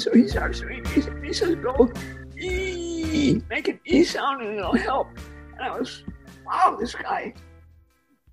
[0.00, 1.92] And so he starts doing, he, he says, go
[2.40, 5.08] E, make an E sound and it'll help.
[5.52, 6.04] And I was,
[6.46, 7.34] wow, this guy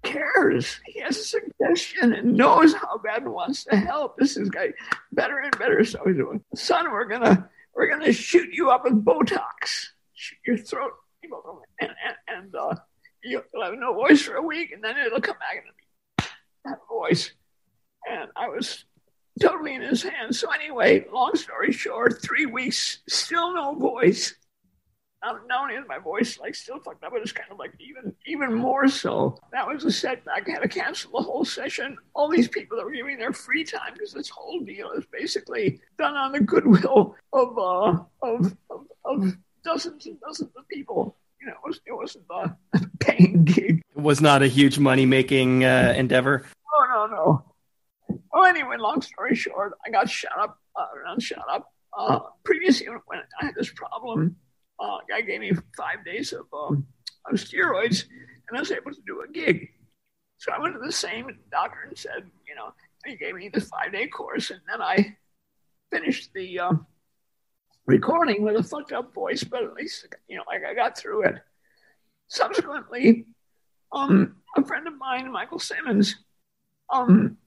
[0.01, 0.79] cares.
[0.85, 4.15] He has a suggestion and knows how bad wants to help.
[4.17, 4.71] This is guy
[5.11, 5.83] better and better.
[5.83, 10.57] So he's doing, son, we're gonna we're gonna shoot you up with Botox, shoot your
[10.57, 11.31] throat, and
[11.81, 12.75] and, and uh,
[13.21, 15.61] you'll have no voice for a week, and then it'll come back
[16.65, 17.33] and a voice.
[18.09, 18.85] And I was
[19.39, 20.39] totally in his hands.
[20.39, 24.35] So anyway, long story short, three weeks, still no voice.
[25.23, 27.73] Not, not only is my voice like still fucked up, but it's kind of like
[27.79, 29.37] even even more so.
[29.51, 30.47] That was a setback.
[30.47, 31.97] I had to cancel the whole session.
[32.13, 35.81] All these people that were giving their free time because this whole deal is basically
[35.97, 41.17] done on the goodwill of uh, of, of, of dozens and dozens of people.
[41.41, 42.55] You know, it, was, it wasn't a
[42.99, 43.81] paying gig.
[43.95, 46.45] It was not a huge money making uh, endeavor.
[46.75, 47.47] Oh no no.
[48.31, 51.73] Well, anyway, long story short, I got shot up, uh, around shot up.
[51.97, 54.35] Uh, previously, when I had this problem,
[54.79, 56.75] uh, guy gave me five days of, uh,
[57.29, 58.05] of steroids,
[58.47, 59.69] and I was able to do a gig.
[60.37, 62.71] So I went to the same doctor and said, you know,
[63.05, 65.17] he gave me the five day course, and then I
[65.91, 66.73] finished the uh,
[67.85, 71.23] recording with a fucked up voice, but at least, you know, like I got through
[71.23, 71.35] it.
[72.27, 73.25] Subsequently,
[73.91, 76.17] um, a friend of mine, Michael Simmons,
[76.93, 77.37] um,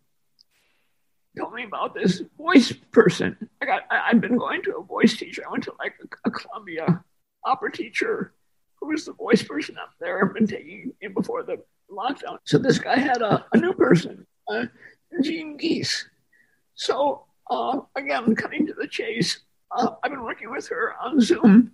[1.39, 3.37] told me about this voice person.
[3.63, 5.43] I got, I, had been going to a voice teacher.
[5.47, 7.05] I went to like a, a Columbia
[7.45, 8.35] opera teacher
[8.81, 10.25] who was the voice person up there.
[10.25, 12.39] I've been taking him before the lockdown.
[12.45, 14.67] So this guy had a, a new person, uh,
[15.23, 16.09] Jean Geese.
[16.75, 19.41] So uh, again, cutting to the chase,
[19.77, 21.73] uh, I've been working with her on Zoom,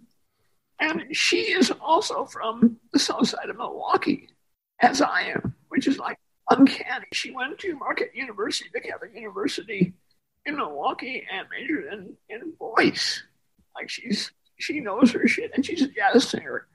[0.81, 4.28] and she is also from the south side of Milwaukee,
[4.81, 6.19] as I am, which is like
[6.51, 7.07] uncanny.
[7.12, 9.95] She went to Marquette University, the Catholic University
[10.45, 13.23] in Milwaukee, and majored in, in voice.
[13.75, 16.67] Like she's she knows her shit, and she's a jazz singer.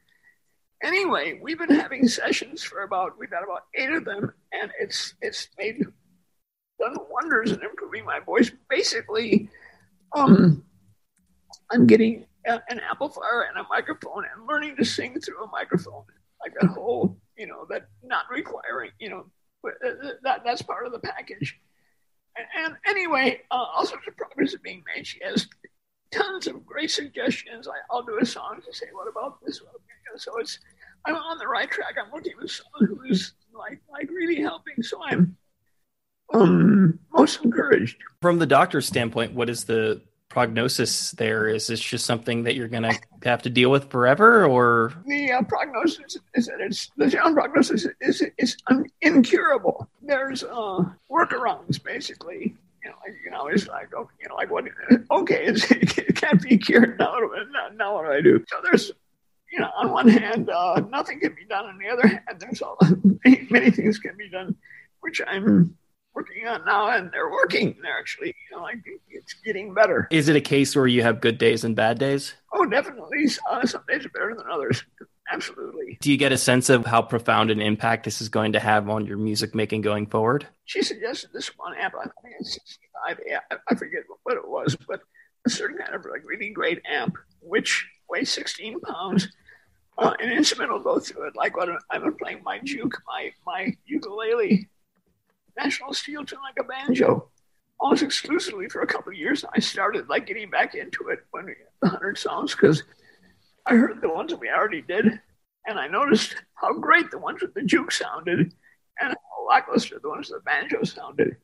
[0.84, 5.16] Anyway, we've been having sessions for about we've had about eight of them, and it's
[5.22, 5.84] it's made
[6.80, 8.52] done wonders in improving my voice.
[8.70, 9.50] Basically,
[10.16, 10.64] um,
[11.72, 16.04] I'm getting a, an amplifier and a microphone and learning to sing through a microphone,
[16.42, 19.26] like that whole you know that not requiring you know
[19.64, 21.60] that that's part of the package.
[22.56, 25.06] And, anyway, uh, all sorts of progress is being made.
[25.06, 25.48] She has
[26.12, 27.68] tons of great suggestions.
[27.68, 29.62] I, will do a song to say, "What about this?"
[30.18, 30.60] So it's
[31.06, 31.96] I'm on the right track.
[32.02, 34.82] I'm working with someone who's like like really helping.
[34.82, 35.38] So I'm
[36.34, 37.98] um most encouraged.
[38.22, 40.02] From the doctor's standpoint, what is the
[40.32, 41.48] prognosis there?
[41.48, 45.32] Is this just something that you're going to have to deal with forever, or the
[45.32, 48.58] uh, prognosis is that it's the general prognosis is is,
[49.02, 49.90] incurable.
[50.02, 52.56] There's uh, workarounds, basically.
[52.84, 54.66] You know, like, you know, it's like, okay, you know, like what?
[55.12, 57.16] Okay, it can't be cured now.
[57.76, 58.44] Now what do I do?
[58.48, 58.92] So there's
[59.52, 61.66] you know, on one hand, uh, nothing can be done.
[61.66, 62.78] On the other hand, there's all
[63.26, 64.56] many, many things can be done,
[65.02, 65.76] which I'm
[66.14, 67.76] working on now, and they're working.
[67.82, 68.78] They're actually, you know, like
[69.10, 70.08] it's getting better.
[70.12, 72.34] Is it a case where you have good days and bad days?
[72.54, 73.28] Oh, definitely.
[73.50, 74.84] Uh, some days are better than others.
[75.32, 75.98] Absolutely.
[76.02, 78.90] Do you get a sense of how profound an impact this is going to have
[78.90, 80.46] on your music making going forward?
[80.66, 81.94] She suggested this one amp.
[81.98, 83.20] I think it's 65.
[83.26, 83.40] Yeah,
[83.70, 85.02] I forget what it was, but
[85.46, 89.30] a certain kind of like really great amp, which weighs 16 pounds.
[89.98, 93.32] Uh, an instrument will go through it, like what I've been playing my juke, my
[93.46, 94.68] my ukulele
[95.58, 97.30] national steel tune like a banjo
[97.82, 99.44] almost exclusively for a couple of years.
[99.54, 102.84] I started like getting back into it when we the hundred songs because
[103.66, 105.20] I heard the ones that we already did,
[105.66, 108.54] and I noticed how great the ones with the juke sounded,
[109.00, 111.38] and how lackluster the ones with the banjo sounded.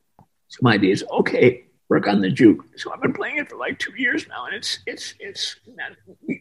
[0.47, 2.65] So my idea is okay, work on the juke.
[2.75, 5.55] So I've been playing it for like two years now, and it's it's it's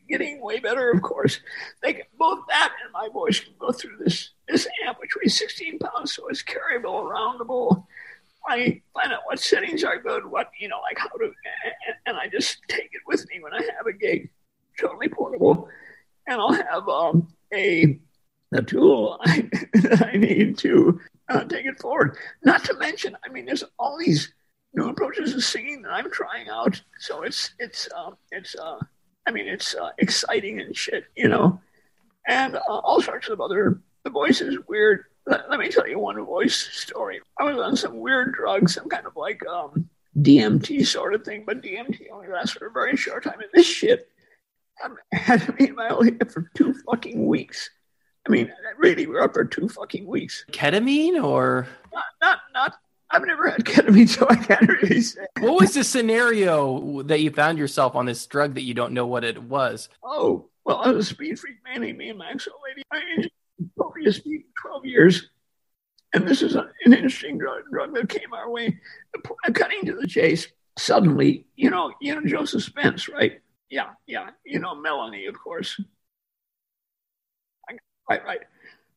[0.08, 0.90] getting way better.
[0.90, 1.40] Of course,
[1.82, 5.78] can, both that and my voice can go through this this amp, which weighs 16
[5.78, 7.86] pounds, so it's carryable, roundable.
[8.48, 12.16] I find out what settings are good, what you know, like how to, and, and
[12.16, 14.30] I just take it with me when I have a gig.
[14.78, 15.68] Totally portable,
[16.26, 17.98] and I'll have um, a
[18.66, 22.16] tool I, that I need to uh, take it forward.
[22.44, 24.32] Not to mention, I mean, there's all these
[24.76, 26.80] new approaches to singing that I'm trying out.
[26.98, 28.78] So it's it's uh, it's uh,
[29.26, 31.60] I mean it's uh, exciting and shit, you know,
[32.28, 33.80] and uh, all sorts of other.
[34.04, 35.06] The voice is weird.
[35.26, 37.20] Let, let, me tell you one voice story.
[37.40, 41.42] I was on some weird drug, some kind of like um, DMT sort of thing,
[41.44, 43.40] but DMT only lasts for a very short time.
[43.40, 44.08] And this shit
[45.12, 47.68] had me in my head for two fucking weeks.
[48.28, 50.44] I mean, really, we are up for two fucking weeks.
[50.52, 52.74] Ketamine or not, not, not
[53.10, 55.26] I've never had ketamine, so I can't really say.
[55.38, 59.06] What was the scenario that you found yourself on this drug that you don't know
[59.06, 59.88] what it was?
[60.02, 62.82] Oh, well, I was a speed freak, mainly me and my ex lady.
[62.92, 63.28] I
[63.76, 65.30] probably a speed 12 years.
[66.12, 68.78] And this is an interesting drug, drug that came our way.
[69.52, 70.48] Cutting to the chase,
[70.78, 73.40] suddenly, you know, you know Joseph Spence, right?
[73.70, 74.30] Yeah, yeah.
[74.44, 75.80] You know Melanie, of course.
[78.08, 78.40] Right, right.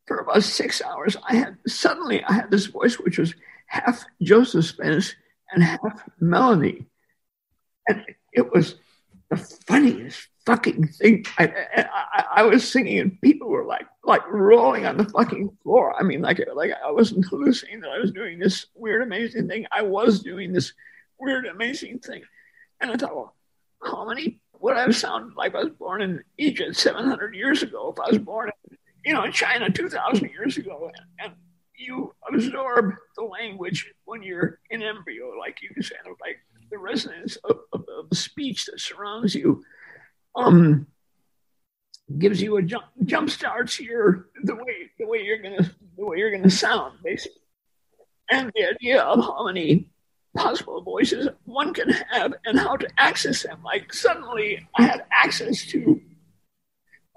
[0.05, 3.33] For about six hours, I had suddenly I had this voice which was
[3.69, 5.15] half Joseph Spence
[5.51, 6.85] and half Melanie,
[7.87, 8.75] and it was
[9.29, 11.25] the funniest fucking thing.
[11.37, 15.95] I, I, I, was singing and people were like like rolling on the fucking floor.
[15.97, 19.65] I mean, like like I wasn't hallucinating that I was doing this weird amazing thing.
[19.71, 20.73] I was doing this
[21.19, 22.23] weird amazing thing,
[22.81, 23.35] and I thought, well,
[23.83, 27.93] how many would I have sounded like I was born in Egypt 700 years ago
[27.95, 31.33] if I was born in you know in China 2,000 years ago, and, and
[31.79, 36.37] you absorb the language when you're in embryo, like you said, like
[36.69, 39.63] the resonance of, of, of speech that surrounds you
[40.35, 40.87] um,
[42.17, 46.17] gives you a jump jump starts your the way the way you're gonna the way
[46.17, 47.41] you're gonna sound basically,
[48.31, 49.89] and the idea of how many
[50.35, 53.61] possible voices one can have and how to access them.
[53.63, 56.01] Like suddenly I had access to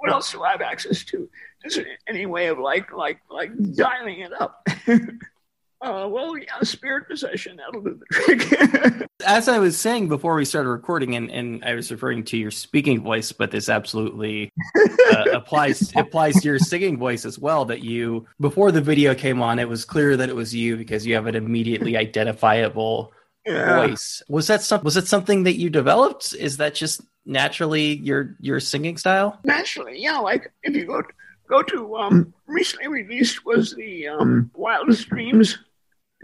[0.03, 1.31] what else do I have access to?
[1.65, 4.67] Is there any way of like like like dialing it up?
[5.83, 9.11] Uh, well, yeah, spirit possession, that'll do the trick.
[9.27, 12.53] As I was saying before we started recording, and, and I was referring to your
[12.53, 14.53] speaking voice, but this absolutely
[15.11, 17.65] uh, applies applies to your singing voice as well.
[17.65, 21.05] That you, before the video came on, it was clear that it was you because
[21.05, 23.13] you have an immediately identifiable
[23.47, 23.87] yeah.
[23.87, 24.23] voice.
[24.29, 26.35] Was that some, was it something that you developed?
[26.35, 29.39] Is that just naturally your your singing style?
[29.45, 30.19] Naturally, yeah.
[30.19, 31.09] Like if you go to,
[31.49, 35.59] go to um, recently released was the um, Wildest Dreams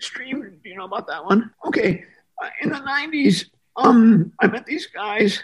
[0.01, 0.41] stream.
[0.63, 1.51] Do you know about that one?
[1.67, 2.05] Okay.
[2.43, 5.43] Uh, in the 90s, um, I met these guys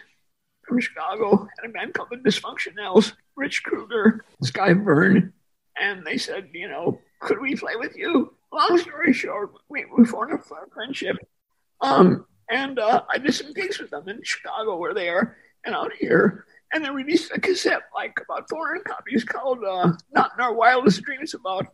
[0.67, 5.33] from Chicago and a band called the Dysfunctionals, Rich Krueger, Sky Vern,
[5.81, 8.33] and they said, you know, could we play with you?
[8.53, 11.17] Long story short, we, we formed a friendship.
[11.85, 15.75] Um, and uh, I did some gigs with them in Chicago where they are and
[15.75, 16.47] out here.
[16.73, 21.03] And they released a cassette, like about 400 copies, called uh, "Not in Our Wildest
[21.03, 21.69] Dreams." About,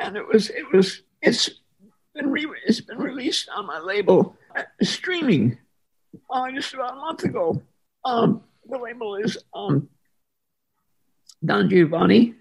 [0.00, 1.50] and, it was, it was, it's
[2.12, 5.58] been re- it's been released on my label uh, streaming
[6.28, 7.62] uh, just about a month ago.
[8.04, 9.88] Um, the label is um,
[11.44, 12.34] Don Giovanni.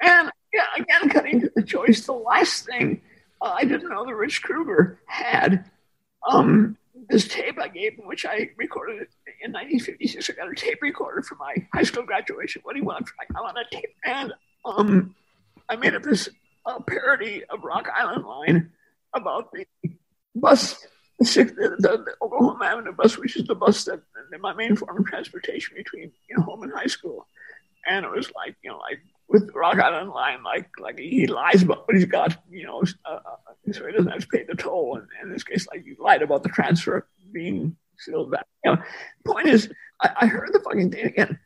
[0.00, 3.02] And yeah, again, cutting to the choice, the last thing
[3.42, 5.70] I didn't know that Rich Krueger had
[6.28, 6.76] um,
[7.08, 9.08] this tape I gave him, which I recorded
[9.42, 10.30] in 1956.
[10.30, 12.62] I got a tape recorder for my high school graduation.
[12.64, 13.08] What do you want?
[13.34, 13.94] I want a tape.
[14.04, 14.32] And
[14.64, 15.14] um,
[15.68, 16.28] I made up this
[16.66, 18.70] a parody of Rock Island Line
[19.14, 19.66] about the
[20.34, 20.86] bus,
[21.18, 24.00] the, the, the Oklahoma Avenue bus, which is the bus that
[24.40, 27.26] my main form of transportation between you know home and high school.
[27.86, 29.00] And it was like you know like
[29.30, 33.18] with Rock Island Line, like like he lies about what he's got, you know, uh,
[33.24, 34.96] uh, so he doesn't have to pay the toll.
[34.96, 38.46] And, and in this case, like he lied about the transfer being sealed back.
[38.64, 38.82] You know,
[39.24, 39.70] point is,
[40.02, 41.38] I, I heard the fucking thing again.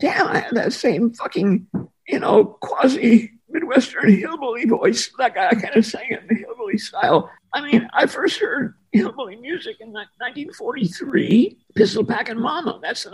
[0.00, 1.66] Damn, I had that same fucking,
[2.08, 5.10] you know, quasi Midwestern hillbilly voice.
[5.18, 7.30] That guy kind of sang it in the hillbilly style.
[7.52, 12.80] I mean, I first heard hillbilly music in 1943, Pistol Packin' Mama.
[12.82, 13.10] That's the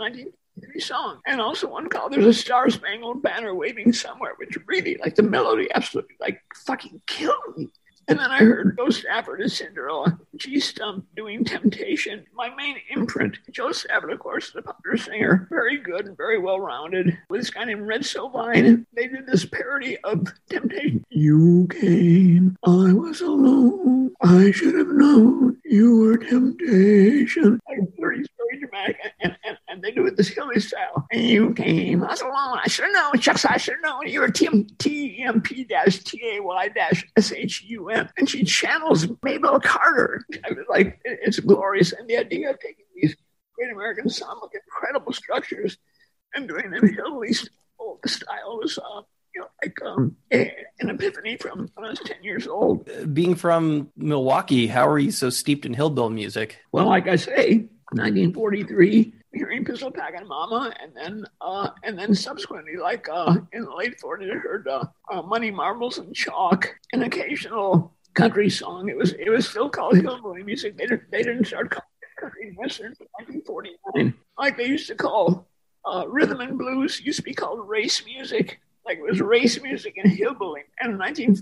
[0.61, 1.19] 1943 song.
[1.25, 5.23] And also one called There's a Star Spangled Banner Waving Somewhere, which really, like the
[5.23, 7.69] melody, absolutely, like fucking killed me.
[8.07, 12.25] And then I heard Jo Stafford as Cinderella, G Stump doing Temptation.
[12.33, 16.59] My main imprint, Jo Stafford, of course, the popular singer, very good and very well
[16.59, 17.17] rounded.
[17.29, 21.05] With this guy named Red Sovine, they did this parody of Temptation.
[21.09, 24.11] You came, I was alone.
[24.21, 27.59] I should have known you were temptation.
[27.69, 28.97] Like 30s, very dramatic.
[29.21, 31.07] And, and, and they do it this hilly style.
[31.11, 32.59] And you came, I was alone.
[32.63, 33.19] I should have known.
[33.19, 37.63] Chucks, I should have known you were TMP dash T A Y dash S H
[37.67, 40.23] U N and she channels Maybelle Carter.
[40.45, 41.93] I was like, it's glorious.
[41.93, 43.15] And the idea of taking these
[43.55, 45.77] great American sonic incredible structures
[46.35, 49.01] and doing them hillbilly style was, uh,
[49.33, 52.89] you know, like um, an epiphany from when I was 10 years old.
[53.13, 56.59] Being from Milwaukee, how are you so steeped in hillbill music?
[56.71, 62.77] Well, like I say, 1943, hearing Pistol Packin' Mama, and then uh, and then subsequently,
[62.77, 67.03] like uh, in the late 40s, I heard uh, uh, Money Marbles and Chalk, an
[67.03, 68.89] occasional country song.
[68.89, 70.77] It was it was still called hillbilly music.
[70.77, 74.95] They didn't they didn't start calling it country western until 1949, like they used to
[74.95, 75.47] call
[75.85, 77.01] uh, rhythm and blues.
[77.01, 80.61] Used to be called race music, like it was race music and hillbilly.
[80.79, 81.37] And in 19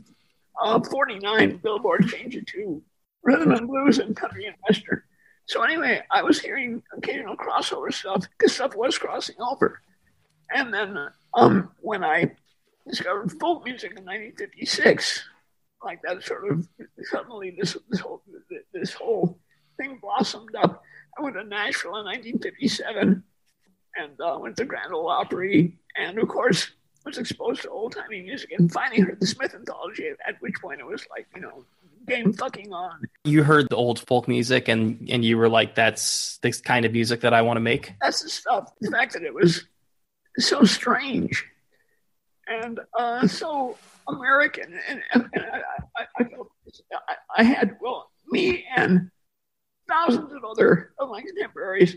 [0.61, 2.81] uh, 49, Billboard changed it to
[3.23, 5.01] rhythm and blues and country and western.
[5.49, 9.81] So anyway, I was hearing occasional crossover stuff because stuff was crossing over.
[10.53, 10.95] And then
[11.33, 12.35] um, when I
[12.87, 15.23] discovered folk music in 1956,
[15.83, 16.67] like that sort of
[17.01, 18.21] suddenly this this whole
[18.73, 19.39] this whole
[19.77, 20.83] thing blossomed up.
[21.17, 23.23] I went to Nashville in 1957
[23.95, 26.69] and uh, went to Grand Ole Opry, and of course
[27.03, 30.11] was exposed to old timey music and finally heard the Smith anthology.
[30.27, 31.65] At which point it was like you know
[32.09, 33.01] game fucking on.
[33.23, 36.91] You heard the old folk music and and you were like, "That's this kind of
[36.91, 38.71] music that I want to make." That's the stuff.
[38.81, 39.65] The fact that it was
[40.37, 41.45] so strange
[42.47, 45.61] and uh, so American, and, and, and I,
[45.97, 46.25] I,
[47.07, 49.09] I, I had well me and
[49.87, 51.95] thousands of other of my contemporaries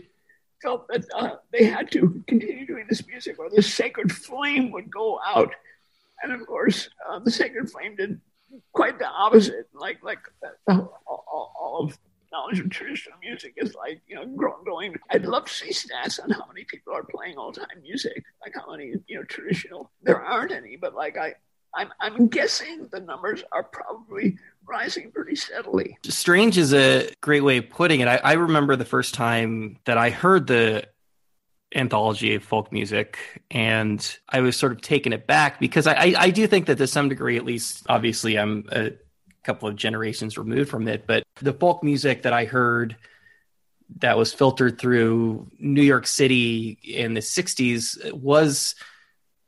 [0.61, 4.89] felt that uh, they had to continue doing this music or the sacred flame would
[4.89, 5.53] go out.
[6.23, 8.19] And of course, uh, the sacred flame did
[8.71, 9.69] quite the opposite.
[9.73, 10.19] Like like
[10.67, 11.97] uh, all, all, of
[12.31, 14.95] knowledge of traditional music is like you know growing.
[15.09, 18.53] I'd love to see stats on how many people are playing old time music, like
[18.55, 19.91] how many you know traditional.
[20.01, 21.35] There aren't any, but like I
[21.75, 25.97] I'm, I'm guessing the numbers are probably rising pretty steadily.
[26.03, 28.07] Strange is a great way of putting it.
[28.07, 30.85] I, I remember the first time that I heard the
[31.75, 33.17] anthology of folk music
[33.51, 36.87] and I was sort of taken aback because I, I, I do think that to
[36.87, 38.91] some degree, at least, obviously, I'm a
[39.43, 42.95] couple of generations removed from it, but the folk music that I heard
[43.99, 48.75] that was filtered through New York City in the 60s was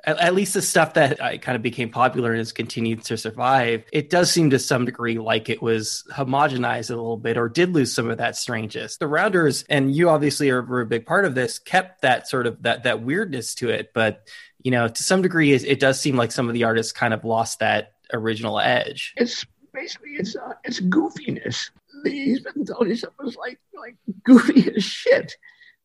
[0.06, 3.18] at, at least the stuff that I kind of became popular and has continued to
[3.18, 7.50] survive, it does seem to some degree like it was homogenized a little bit or
[7.50, 8.98] did lose some of that strangeness.
[8.98, 12.62] The Rounders, and you obviously are a big part of this, kept that sort of
[12.64, 14.28] that that weirdness to it, but
[14.64, 17.14] you know, to some degree, it, it does seem like some of the artists kind
[17.14, 19.14] of lost that original edge.
[19.16, 21.70] It's basically it's uh, it's goofiness.
[22.04, 25.36] He's been telling stuff was like like goofy as shit.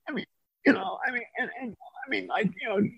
[0.09, 0.25] I mean,
[0.65, 2.89] you know, I mean, and, and I mean, like you know,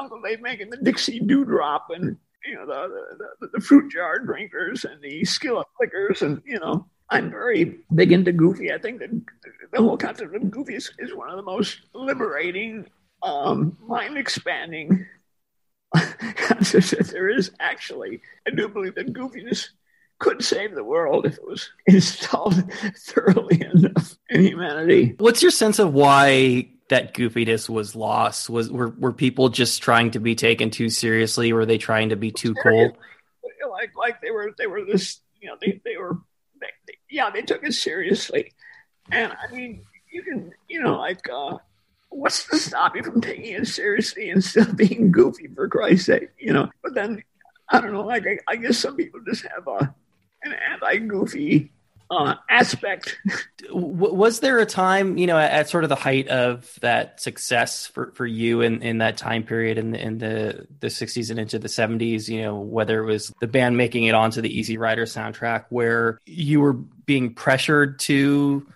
[0.00, 4.84] Uncle Dave Macon the Dixie Dewdrop and you know the, the, the fruit jar drinkers
[4.84, 8.72] and the Skillet Lickers and you know I'm very big into Goofy.
[8.72, 9.10] I think that
[9.72, 12.86] the whole concept of Goofy is, is one of the most liberating,
[13.22, 15.06] um, mind expanding
[16.36, 17.50] concepts that there is.
[17.58, 19.70] Actually, I do believe that goofiness
[20.20, 25.16] could save the world if it was installed thoroughly enough in humanity.
[25.18, 28.50] What's your sense of why that goofiness was lost?
[28.50, 31.52] Was were were people just trying to be taken too seriously?
[31.52, 32.96] Were they trying to be too cool?
[33.70, 36.18] Like like they were they were this you know they they were
[36.60, 38.52] they, they, yeah they took it seriously,
[39.10, 41.56] and I mean you can you know like uh,
[42.10, 46.30] what's to stop you from taking it seriously and still being goofy for Christ's sake
[46.38, 46.68] you know?
[46.82, 47.22] But then
[47.68, 49.94] I don't know like I, I guess some people just have a
[50.42, 51.72] an anti goofy
[52.10, 53.16] uh, aspect.
[53.70, 58.10] Was there a time, you know, at, sort of the height of that success for,
[58.12, 61.58] for you in, in that time period in the, in the, the 60s and into
[61.58, 65.04] the 70s, you know, whether it was the band making it onto the Easy Rider
[65.04, 68.66] soundtrack, where you were being pressured to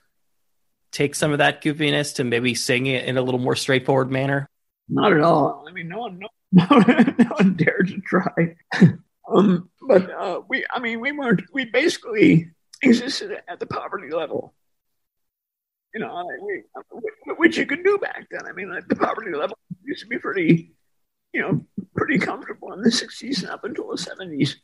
[0.93, 4.49] take some of that goofiness to maybe sing it in a little more straightforward manner?
[4.89, 5.65] Not at all.
[5.69, 8.55] I mean, no one, no, no one dared to try.
[9.29, 12.53] um, but uh, we, I mean, we weren't, we basically
[12.85, 14.55] existed at the poverty level.
[15.95, 16.29] You know,
[17.37, 18.47] which you could do back then.
[18.47, 20.75] I mean, like the poverty level used to be pretty,
[21.33, 21.65] you know,
[21.95, 24.57] pretty comfortable in the 60s and up until the 70s.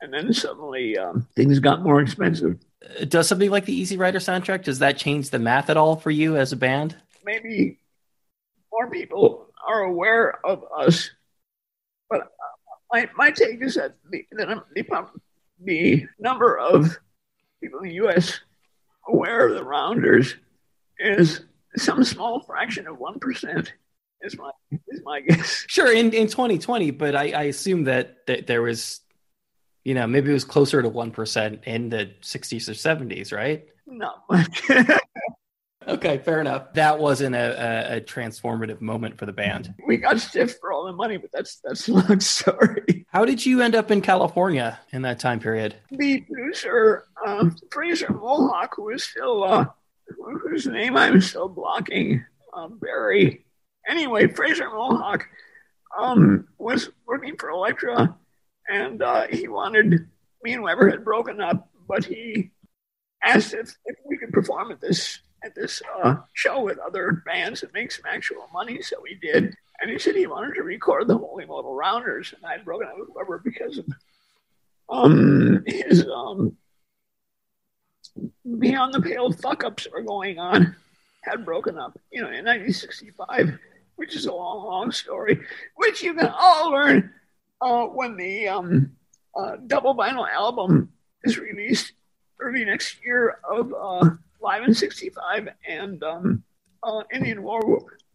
[0.00, 2.58] And then suddenly um, things got more expensive.
[3.08, 6.10] Does something like the Easy Rider soundtrack, does that change the math at all for
[6.10, 6.96] you as a band?
[7.24, 7.78] Maybe
[8.72, 11.10] more people are aware of us.
[12.10, 12.26] But uh,
[12.92, 15.06] my, my take is that the, the, the,
[15.62, 16.98] the number of
[17.60, 18.40] the U.S.
[19.08, 20.36] aware of the rounders
[20.98, 21.42] is
[21.76, 23.72] some small fraction of one percent.
[24.22, 24.50] Is my
[24.88, 25.64] is my guess.
[25.68, 29.00] Sure, in in 2020, but I, I assume that that there was,
[29.84, 33.66] you know, maybe it was closer to one percent in the 60s or 70s, right?
[33.86, 34.62] Not much.
[35.86, 36.72] okay, fair enough.
[36.74, 39.74] That wasn't a, a, a, transformative moment for the band.
[39.86, 43.06] We got stiff for all the money, but that's that's a long story.
[43.08, 45.76] How did you end up in California in that time period?
[45.90, 49.66] The producer, um, Frazier Mohawk, who is still, uh,
[50.42, 53.44] whose name I'm still blocking, uh, Barry.
[53.86, 55.26] Anyway, Frazier Mohawk
[55.98, 58.16] um, was working for Elektra,
[58.68, 60.08] and uh, he wanted
[60.42, 62.50] me and Weber had broken up, but he
[63.22, 67.62] asked if, if we could perform at this at this uh, show with other bands
[67.62, 68.80] and make some actual money.
[68.82, 69.54] So we did.
[69.80, 72.32] And he said he wanted to record the Holy Modal Rounders.
[72.34, 73.86] And I'd broken up with Weber because of
[74.88, 76.56] um, his um,
[78.58, 80.76] beyond the pale fuck ups that were going on
[81.22, 83.58] had broken up, you know, in 1965,
[83.96, 85.40] which is a long, long story,
[85.76, 87.12] which you can all learn
[87.60, 88.92] uh, when the um,
[89.34, 90.92] uh, double vinyl album
[91.24, 91.92] is released
[92.40, 94.10] early next year of uh,
[94.44, 96.42] Live in 65 and um,
[96.82, 97.62] uh, Indian War.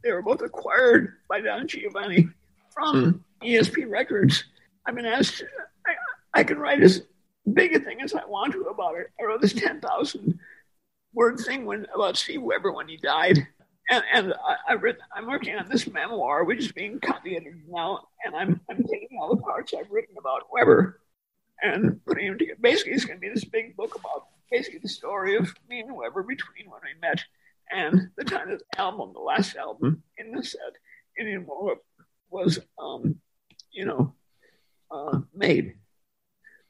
[0.03, 2.29] They were both acquired by Don Giovanni
[2.71, 4.43] from ESP Records.
[4.86, 5.43] I've been asked,
[5.88, 7.01] I, I can write as
[7.51, 9.07] big a thing as I want to about it.
[9.19, 10.39] I wrote this 10,000
[11.15, 13.39] word thing when about Steve Weber when he died.
[13.89, 18.01] And, and I, have written, I'm working on this memoir, which is being copy now,
[18.24, 21.01] and I'm, I'm taking all the parts I've written about Weber
[21.63, 22.59] and putting them together.
[22.62, 25.95] Basically, it's going to be this big book about basically the story of me and
[25.95, 27.23] Weber between when we met
[27.71, 30.59] and the time of the album, the last album in the set,
[31.17, 31.77] Indian War
[32.29, 33.15] was, um,
[33.71, 34.13] you know,
[34.91, 35.75] uh, made.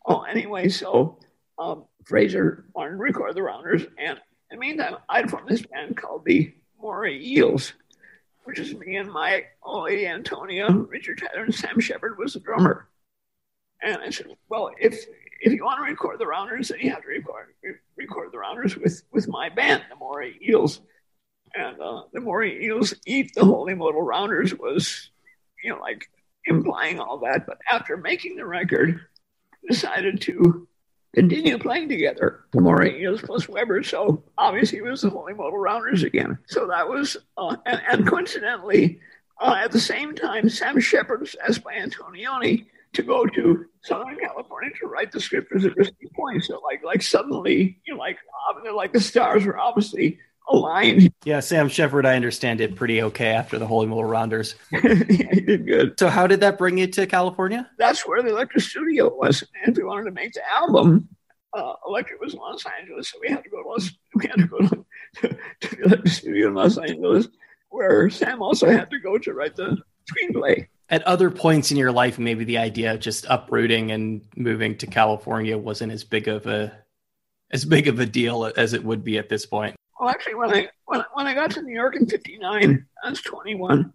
[0.05, 1.19] Oh, anyway, so
[1.57, 4.19] um, Frazier wanted to record the Rounders, and
[4.51, 7.73] in the meantime, I'd formed this band called the Moray Eels,
[8.43, 12.39] which is me and my old lady Antonia, Richard Tyler, and Sam Shepard was the
[12.39, 12.89] drummer.
[13.81, 15.05] And I said, well, if
[15.41, 17.47] if you want to record the Rounders, then you have to record
[17.97, 20.81] record the Rounders with with my band, the Moray Eels.
[21.55, 25.09] And uh, the Moray Eels eat the Holy Modal Rounders was,
[25.63, 26.07] you know, like
[26.45, 27.47] implying all that.
[27.47, 29.01] But after making the record,
[29.67, 30.67] decided to
[31.13, 32.45] continue playing together.
[32.51, 33.83] The Moray Eels plus Weber.
[33.83, 36.37] So obviously it was the Holy Modal Rounders again.
[36.47, 38.99] So that was, uh, and, and, coincidentally,
[39.41, 44.17] uh, at the same time, Sam Shepard was asked by Antonioni to go to Southern
[44.17, 46.43] California to write the script for Zabriskie Point.
[46.43, 48.17] So like like suddenly, you know, like
[48.75, 51.11] like the stars were obviously aligned.
[51.23, 54.55] Yeah, Sam Shepard, I understand it pretty okay after the Holy Modal Rounders.
[54.71, 55.99] yeah, he did good.
[55.99, 57.69] So how did that bring you to California?
[57.77, 59.43] That's where the Elektra studio was.
[59.63, 61.07] And we wanted to make the album,
[61.53, 64.37] uh, Elektra was in Los Angeles, so we had to go to Los, we had
[64.37, 65.27] to go to, to,
[65.61, 67.27] to the Elektra studio in Los Angeles,
[67.69, 69.77] where Sam also had to go to write the
[70.09, 74.77] screenplay at other points in your life, maybe the idea of just uprooting and moving
[74.77, 76.71] to California wasn't as big of a
[77.51, 79.75] as big of a deal as it would be at this point.
[79.99, 83.21] Well, actually, when I when, when I got to New York in '59, I was
[83.21, 83.93] 21,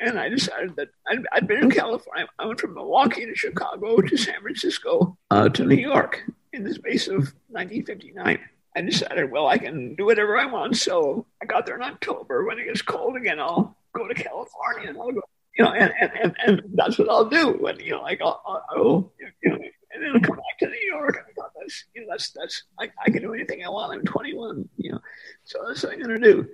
[0.00, 2.26] and I decided that I'd, I'd, been in California.
[2.38, 6.74] I went from Milwaukee to Chicago to San Francisco uh, to New York in the
[6.74, 8.38] space of 1959.
[8.76, 10.76] I decided, well, I can do whatever I want.
[10.76, 12.44] So I got there in October.
[12.44, 15.22] When it gets cold again, I'll go to California and I'll go
[15.58, 17.52] you know, and, and, and, and that's what I'll do.
[17.58, 19.58] when you know, like I'll, I'll you know,
[19.92, 21.16] and then I'll come back to New York.
[21.16, 23.92] And I thought that's, you know, that's, that's, I, I can do anything I want.
[23.92, 25.00] I'm 21, you know,
[25.44, 26.48] so that's what I'm going to do.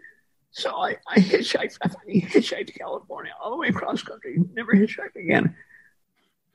[0.51, 4.73] So I, I hitchhiked, I finally hitchhiked to California all the way across country, never
[4.73, 5.55] hitchhiked again.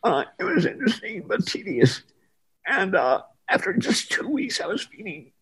[0.04, 2.02] Uh, it was interesting, but tedious.
[2.66, 5.34] And uh, after just two weeks, I was feeling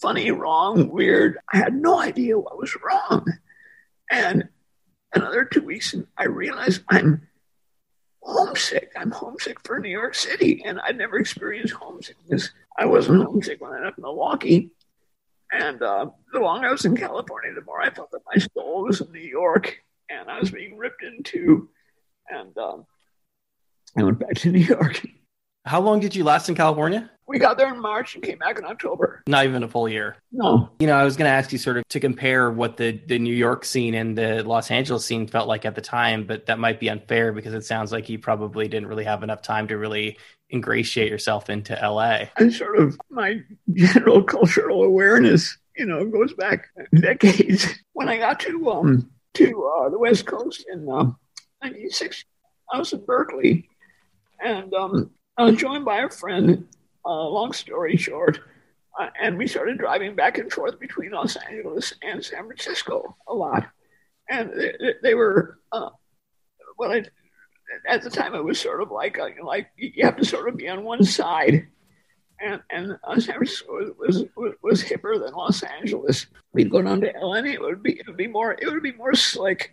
[0.00, 1.38] funny, wrong, weird.
[1.52, 3.26] I had no idea what was wrong.
[4.10, 4.48] And
[5.14, 7.28] another two weeks, and I realized I'm
[8.20, 8.92] homesick.
[8.96, 12.50] I'm homesick for New York City, and I'd never experienced homesickness.
[12.76, 14.70] I wasn't homesick when I left Milwaukee.
[15.50, 18.84] And uh, the longer I was in California, the more I felt that my soul
[18.84, 21.68] was in New York, and I was being ripped into.
[22.28, 22.86] And um,
[23.96, 25.04] I went back to New York.
[25.64, 27.08] How long did you last in California?
[27.26, 29.22] We got there in March and came back in October.
[29.28, 30.16] Not even a full year.
[30.32, 30.68] No.
[30.80, 33.18] You know, I was going to ask you sort of to compare what the, the
[33.18, 36.58] New York scene and the Los Angeles scene felt like at the time, but that
[36.58, 39.78] might be unfair because it sounds like you probably didn't really have enough time to
[39.78, 40.18] really
[40.50, 42.24] ingratiate yourself into LA.
[42.36, 43.40] And sort of my
[43.72, 46.68] general cultural awareness, you know, goes back
[47.00, 47.66] decades.
[47.92, 51.14] When I got to um to uh, the West Coast in uh,
[51.60, 52.26] 1960,
[52.70, 53.68] I was in Berkeley,
[54.44, 56.66] and um, I joined by a friend
[57.04, 58.40] uh, long story short,
[58.98, 63.34] uh, and we started driving back and forth between Los Angeles and San Francisco a
[63.34, 63.66] lot.
[64.28, 65.90] And they, they were, uh,
[66.78, 67.02] well,
[67.88, 70.56] at the time it was sort of like, uh, like you have to sort of
[70.56, 71.66] be on one side.
[72.38, 76.26] And, and uh, San Francisco was, was, was hipper than Los Angeles.
[76.52, 78.92] We'd go down to LA, it would be it would be more it would be
[78.92, 79.72] more slick.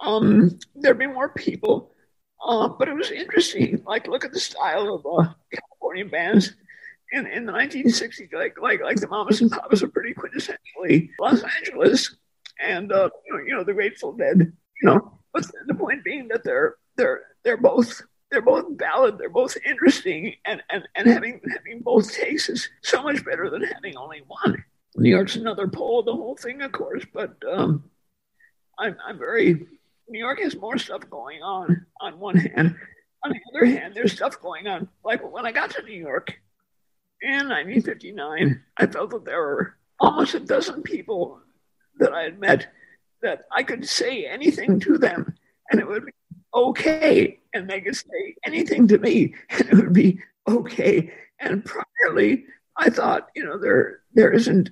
[0.00, 1.92] Um, there'd be more people,
[2.44, 3.82] uh, but it was interesting.
[3.86, 6.54] Like look at the style of uh, California bands
[7.12, 11.42] in, in the 1960s, like like like the Mamas and Papas are pretty quintessentially Los
[11.58, 12.16] Angeles,
[12.60, 14.52] and uh, you, know, you know the Grateful Dead.
[14.82, 19.30] You know, but the point being that they're they're they're both they're both valid, they're
[19.30, 23.96] both interesting, and and and having having both takes is so much better than having
[23.96, 24.64] only one.
[24.96, 27.84] New York's another pole of the whole thing, of course, but um,
[28.78, 29.66] I'm I'm very
[30.08, 32.76] New York has more stuff going on on one hand.
[33.24, 34.88] on the other hand, there's stuff going on.
[35.04, 36.34] Like when I got to New York
[37.22, 41.40] in 1959, I felt that there were almost a dozen people
[41.98, 42.70] that I had met
[43.22, 45.34] that I could say anything to them
[45.70, 46.12] and it would be
[46.52, 47.40] okay.
[47.54, 51.12] And they could say anything to me and it would be okay.
[51.40, 52.44] And priorly,
[52.76, 54.70] I thought, you know, there there isn't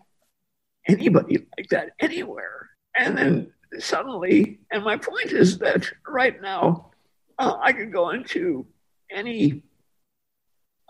[0.86, 2.70] anybody like that anywhere.
[2.96, 6.90] And then suddenly, and my point is that right now,
[7.38, 8.66] uh, I could go into
[9.10, 9.62] any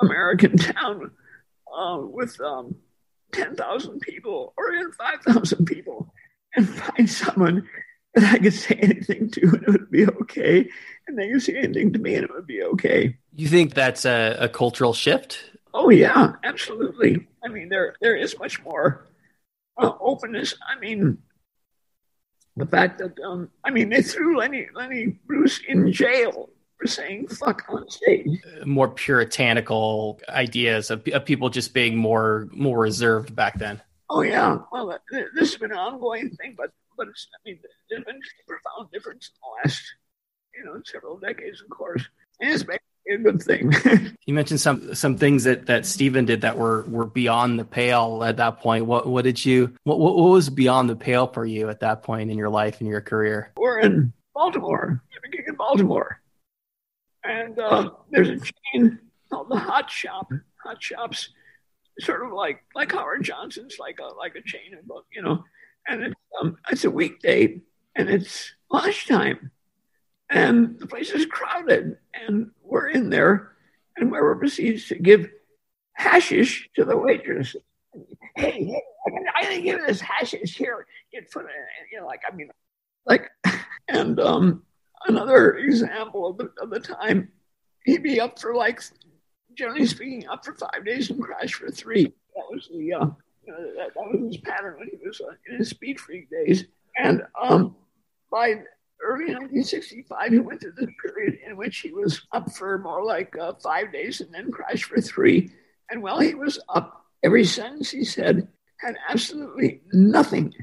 [0.01, 1.13] American town
[1.75, 2.77] uh, with um,
[3.33, 6.13] 10,000 people or even 5,000 people
[6.55, 7.69] and find someone
[8.15, 10.69] that I could say anything to and it would be okay.
[11.07, 13.17] And they could say anything to me and it would be okay.
[13.35, 15.51] You think that's a, a cultural shift?
[15.75, 17.27] Oh, yeah, absolutely.
[17.43, 19.07] I mean, there there is much more
[19.79, 20.55] uh, openness.
[20.69, 21.19] I mean,
[22.57, 27.29] the fact that um, I mean they threw Lenny Lenny Bruce in jail for saying
[27.29, 28.29] "fuck" on stage.
[28.65, 33.81] More puritanical ideas of, of people just being more more reserved back then.
[34.11, 37.59] Oh yeah, well uh, this has been an ongoing thing, but but it's, I mean
[37.91, 39.83] there's been a profound difference in the last
[40.55, 42.05] you know several decades, of course,
[42.41, 42.79] and it's been
[43.11, 43.73] a good thing.
[44.27, 48.23] you mentioned some some things that that Stephen did that were were beyond the pale
[48.25, 48.87] at that point.
[48.87, 52.31] What what did you what what was beyond the pale for you at that point
[52.31, 53.53] in your life and your career?
[53.57, 55.03] We're in Baltimore.
[55.31, 56.21] Gig in Baltimore,
[57.25, 58.99] and uh, there's a chain
[59.31, 60.41] called the Hot Shoppe.
[60.63, 61.31] Hot Shoppes,
[61.99, 65.43] sort of like like Howard Johnson's, like a like a chain of you know,
[65.89, 67.61] and it's um, it's a weekday
[67.97, 69.51] and it's lunchtime
[70.33, 73.53] and the place is crowded, and we're in there,
[73.97, 75.31] and Weber proceeds to give
[75.93, 77.55] hashish to the waitress.
[78.35, 78.83] Hey, hey,
[79.37, 80.87] I can give this hashish here.
[81.13, 81.51] Get put in,
[81.93, 82.51] you know, like I mean,
[83.05, 83.31] like,
[83.89, 84.63] and um,
[85.07, 87.31] another example of the, of the time,
[87.85, 88.81] he'd be up for like,
[89.55, 92.05] generally speaking, up for five days and crash for three.
[92.05, 93.07] That was the uh,
[93.45, 96.31] you know, that, that was his pattern when he was uh, in his speed freak
[96.31, 96.65] days.
[96.97, 97.77] And um,
[98.31, 98.63] by
[99.03, 103.37] early 1965, he went through this period in which he was up for more like
[103.39, 105.51] uh, five days and then crashed for three.
[105.91, 110.55] And while he was up, every sentence he said had absolutely nothing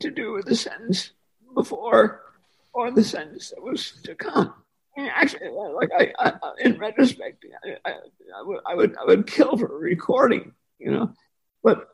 [0.00, 1.12] to do with the sentence
[1.54, 2.22] before
[2.72, 4.54] or the sentence that was to come.
[4.96, 9.56] Mean, actually, like I, I, in retrospect, I, I, would, I would, I would kill
[9.56, 11.12] for a recording, you know.
[11.62, 11.84] But uh,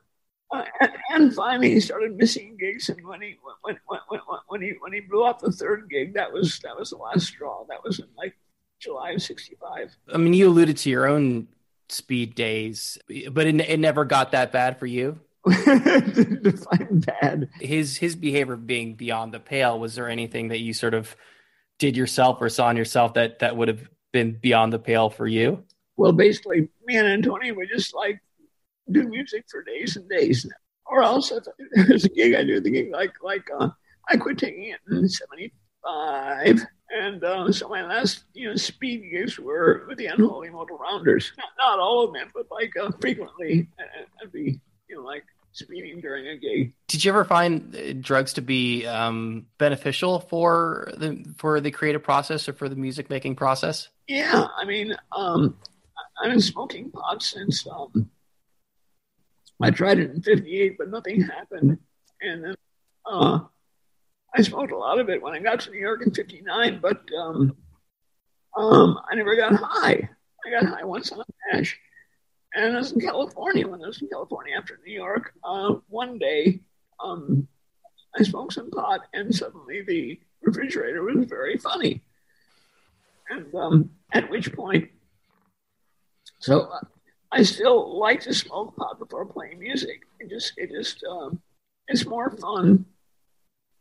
[0.52, 2.88] and, and, finally, he started missing gigs.
[2.88, 6.14] And when he when, when, when, when he when he blew up the third gig,
[6.14, 7.64] that was that was the last straw.
[7.68, 8.36] That was in like
[8.80, 9.96] July of '65.
[10.12, 11.48] I mean, you alluded to your own
[11.88, 12.98] speed days,
[13.30, 15.18] but it, it never got that bad for you.
[15.46, 17.50] Define bad.
[17.60, 19.78] His his behavior being beyond the pale.
[19.78, 21.16] Was there anything that you sort of
[21.78, 25.26] did yourself or saw in yourself that that would have been beyond the pale for
[25.26, 25.64] you?
[25.96, 28.20] Well, basically, me and Antonia were just like
[28.90, 30.56] do music for days and days now.
[30.88, 33.70] Or else if there's a gig I do, the gig like like uh,
[34.08, 39.38] I quit taking it in '75, and uh, so my last you know speed gigs
[39.38, 41.32] were with the Unholy Modal Rounders.
[41.36, 43.68] Not, not all of them, but like uh, frequently,
[44.22, 45.24] I'd be you know like
[45.56, 46.74] speeding during a gig.
[46.86, 52.02] Did you ever find uh, drugs to be um, beneficial for the for the creative
[52.02, 53.88] process or for the music making process?
[54.06, 55.56] Yeah, I mean, um,
[56.22, 58.08] I've been smoking pot since um,
[59.62, 61.78] I tried it in 58, but nothing happened.
[62.20, 62.54] And then
[63.06, 63.40] uh,
[64.34, 67.02] I smoked a lot of it when I got to New York in 59, but
[67.18, 67.56] um,
[68.56, 70.08] um, I never got high.
[70.46, 71.78] I got high once on a hash.
[72.54, 73.66] And I was in California.
[73.66, 76.60] When I was in California after New York, uh, one day
[77.02, 77.48] um,
[78.18, 82.02] I smoked some pot, and suddenly the refrigerator was very funny.
[83.28, 84.90] And um, at which point,
[86.38, 86.80] so uh,
[87.32, 90.02] I still like to smoke pot before playing music.
[90.20, 91.40] It just, it just, um,
[91.88, 92.86] it's more fun.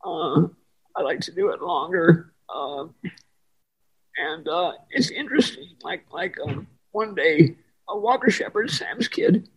[0.03, 0.47] Uh,
[0.95, 2.85] I like to do it longer, uh,
[4.17, 5.69] and uh, it's interesting.
[5.83, 7.55] Like, like um, one day,
[7.89, 9.49] a Walker Shepard, Sam's kid.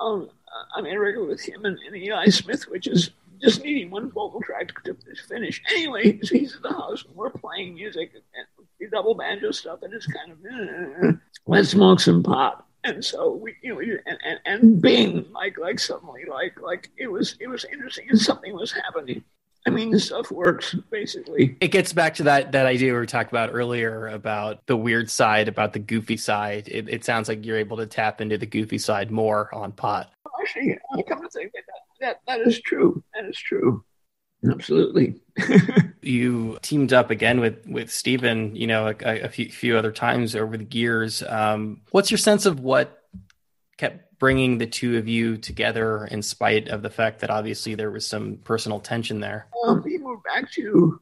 [0.00, 0.30] Um,
[0.76, 3.10] I'm in record with him and, and Eli Smith, which is
[3.40, 5.62] just needing one vocal track to, to finish.
[5.70, 9.92] Anyway, so he's at the house and we're playing music and double banjo stuff, and
[9.94, 11.12] it's kind of uh,
[11.46, 15.78] let's smoke some pot and so we, you know, and, and, and Bing, like, like
[15.78, 19.24] suddenly, like, like it was, it was interesting, and something was happening.
[19.66, 21.56] I mean, the stuff works basically.
[21.60, 25.08] It gets back to that that idea we were talking about earlier about the weird
[25.08, 26.66] side, about the goofy side.
[26.66, 30.10] It, it sounds like you're able to tap into the goofy side more on pot.
[30.40, 31.62] Actually, I come to think that
[32.00, 33.04] that, that is true.
[33.14, 33.84] That is true.
[34.48, 35.20] Absolutely.
[36.04, 40.34] You teamed up again with with Stephen, you know, a, a few, few other times
[40.34, 41.22] over the years.
[41.22, 43.04] Um, what's your sense of what
[43.78, 47.92] kept bringing the two of you together, in spite of the fact that obviously there
[47.92, 49.46] was some personal tension there?
[49.64, 51.00] Um, he moved back to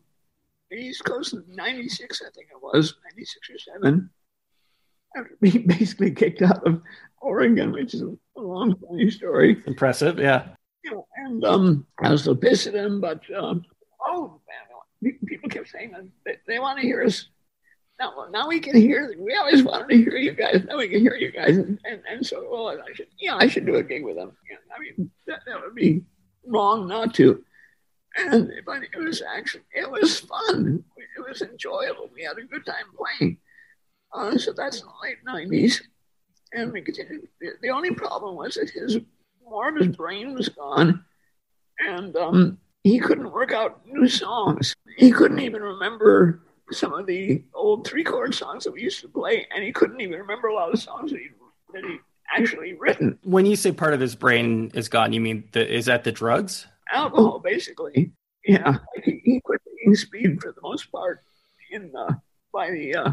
[0.70, 4.10] the East Coast in '96, I think it was '96 or '7,
[5.16, 6.82] after being basically kicked out of
[7.22, 9.62] Oregon, which is a long, funny story.
[9.66, 10.48] Impressive, yeah.
[11.16, 13.64] And um, I was still pissed at him, but um,
[14.06, 14.40] oh
[15.02, 17.28] man, people kept saying that they, they want to hear us.
[17.98, 19.14] Now, now we can hear.
[19.18, 20.64] We always wanted to hear you guys.
[20.66, 23.46] Now we can hear you guys, and, and, and so well, I should, yeah, I
[23.46, 24.32] should do a gig with them.
[24.50, 26.02] Yeah, I mean, that, that would be
[26.46, 27.44] wrong not to.
[28.16, 30.82] And but it was actually it was fun.
[30.96, 32.08] It was enjoyable.
[32.14, 33.36] We had a good time playing.
[34.12, 35.82] Uh, so that's the late nineties,
[36.52, 37.28] and we continued.
[37.40, 38.98] The, the only problem was that his
[39.48, 41.04] more of his brain was gone,
[41.78, 44.74] and um, he couldn't work out new songs.
[44.96, 49.08] He couldn't even remember some of the old three chord songs that we used to
[49.08, 51.28] play, and he couldn't even remember a lot of songs that he
[51.72, 51.98] that he
[52.36, 53.18] actually written.
[53.22, 56.12] When you say part of his brain is gone, you mean the, is that the
[56.12, 56.66] drugs?
[56.92, 58.12] Alcohol, basically.
[58.44, 61.20] Yeah, he, he quit taking speed for the most part
[61.70, 62.14] in uh,
[62.52, 63.12] by the uh,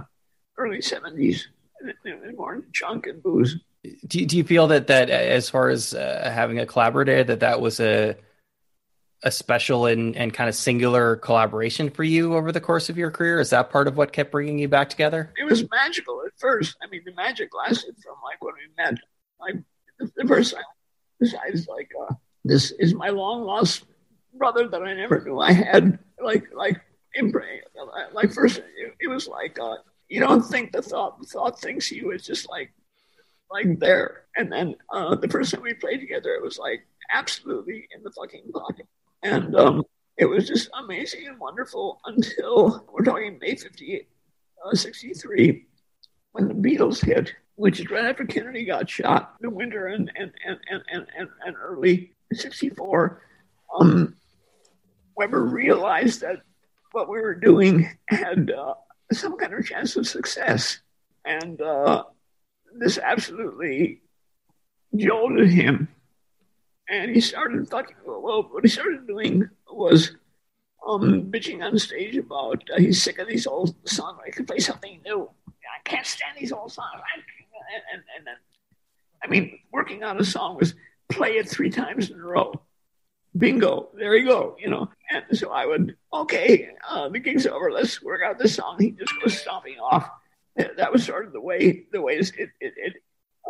[0.58, 1.48] early seventies,
[1.82, 3.60] and more junk and booze
[4.08, 7.62] do, do you feel that that as far as uh, having a collaborator that that
[7.62, 8.16] was a
[9.24, 13.10] a special and, and kind of singular collaboration for you over the course of your
[13.10, 13.40] career?
[13.40, 15.34] Is that part of what kept bringing you back together?
[15.38, 16.78] It was magical at first.
[16.84, 19.00] I mean, the magic lasted from like when we met,
[19.40, 19.56] like
[20.16, 20.64] the, first time.
[21.20, 22.14] Besides, like uh,
[22.46, 23.86] this is my long lost
[24.36, 25.98] brother that I never knew I had.
[26.22, 26.80] Like like
[27.16, 27.62] in praying
[28.14, 29.78] like first, it, it was like uh,
[30.10, 32.12] you don't think the thought the thought thinks you.
[32.12, 32.72] It's just like
[33.52, 34.24] like there.
[34.36, 38.12] And then uh, the first time we played together, it was like absolutely in the
[38.12, 38.88] fucking pocket.
[39.24, 39.84] And um,
[40.18, 44.08] it was just amazing and wonderful until we're talking May 58,
[44.66, 45.66] uh, 63,
[46.32, 50.12] when the Beatles hit, which is right after Kennedy got shot, in the winter and,
[50.16, 53.22] and, and, and, and, and, and early 64.
[53.80, 54.16] Um,
[55.16, 56.42] Weber realized that
[56.92, 58.76] what we were doing had uh,
[59.12, 60.80] some kind of chance of success.
[61.26, 62.04] And uh,
[62.80, 64.02] this absolutely
[64.96, 65.90] jolted him.
[66.90, 70.12] And he started talking, well, what he started doing was
[70.88, 74.20] um, bitching on stage about uh, he's sick of these old songs.
[74.26, 75.30] I could play something new.
[75.50, 77.02] I can't stand these old songs.
[77.16, 77.24] And,
[77.94, 78.36] and, and then,
[79.22, 80.76] I mean, working on a song was
[81.10, 82.54] play it three times in a row.
[83.38, 84.90] Bingo, there you go, you know.
[85.12, 87.72] And so I would, okay, uh, the gig's over.
[87.72, 88.78] Let's work out this song.
[88.80, 90.10] He just goes stomping off
[90.78, 92.94] that was sort of the way the way it, it, it,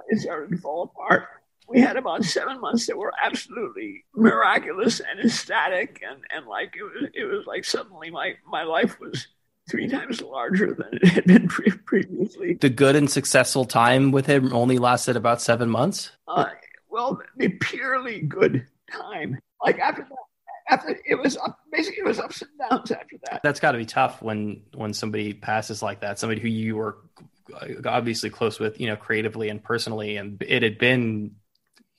[0.10, 1.28] it started to fall apart.
[1.68, 6.84] We had about seven months that were absolutely miraculous and ecstatic, and, and like it
[6.84, 9.28] was it was like suddenly my my life was
[9.70, 12.54] three times larger than it had been pre- previously.
[12.54, 16.12] The good and successful time with him only lasted about seven months.
[16.28, 16.46] Uh,
[16.90, 20.27] well, the purely good time, like after that,
[20.70, 23.42] after it was up, basically it was ups and downs after that.
[23.44, 26.20] That's got to be tough when when somebody passes like that.
[26.20, 26.98] Somebody who you were
[27.86, 31.36] obviously close with, you know, creatively and personally, and it had been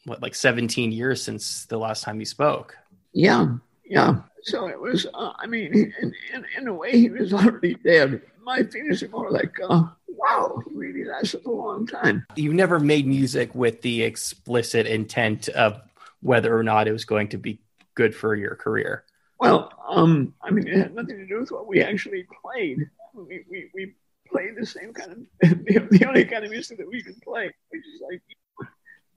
[0.05, 2.77] what like 17 years since the last time you spoke.
[3.13, 4.21] Yeah, yeah.
[4.43, 5.07] So it was.
[5.13, 8.23] Uh, I mean, in, in, in a way, he was already dead.
[8.43, 12.25] My feelings are more like, uh, wow, he really lasted a long time.
[12.37, 15.81] You never made music with the explicit intent of
[16.21, 17.61] whether or not it was going to be
[17.99, 19.05] good for your career?
[19.41, 22.79] Well, um, I mean, it had nothing to do with what we actually played.
[23.13, 23.95] We, we, we
[24.31, 25.19] played the same kind of,
[25.67, 28.23] the, the only kind of music that we could play, which is like,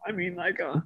[0.06, 0.80] I mean, like, uh,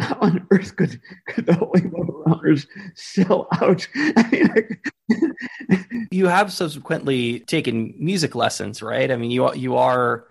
[0.00, 3.88] how on earth could, could the Holy Modal Rounders sell out?
[3.96, 9.10] I mean, like, you have subsequently taken music lessons, right?
[9.10, 10.26] I mean, you you are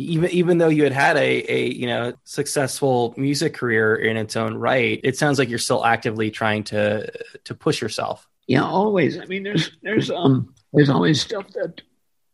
[0.00, 4.36] even even though you had had a, a you know successful music career in its
[4.36, 7.10] own right it sounds like you're still actively trying to
[7.44, 8.28] to push yourself.
[8.46, 9.18] Yeah always.
[9.18, 11.80] I mean there's there's um there's always stuff that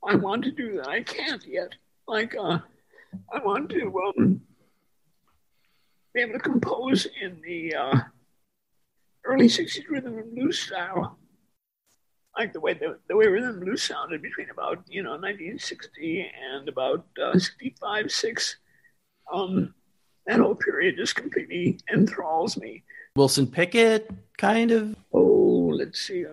[0.07, 1.71] i want to do that i can't yet.
[2.07, 2.59] Like uh
[3.33, 4.41] i want to um
[6.15, 7.99] be able to compose in the uh
[9.25, 11.19] early 60s rhythm and blues style
[12.37, 16.69] like the way the, the way rhythm blues sounded between about you know 1960 and
[16.69, 18.57] about uh, 65 6
[19.33, 19.75] um,
[20.27, 22.83] that whole period just completely enthralls me
[23.17, 26.25] wilson pickett kind of oh let's see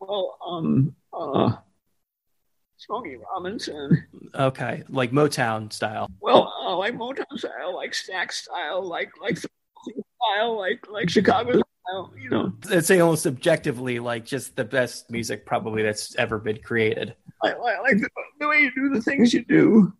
[0.00, 1.52] well um uh
[2.80, 4.06] Smokey Robinson.
[4.34, 6.08] Okay, like Motown style.
[6.18, 11.60] Well, uh, like Motown style, like Stax style, like like style, like like Chicago
[12.18, 16.58] you know, I'd say almost objectively, like just the best music probably that's ever been
[16.58, 17.14] created.
[17.42, 19.92] I, I like the, the way you do the things you do.